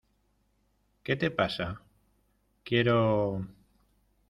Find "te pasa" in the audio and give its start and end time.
1.15-1.79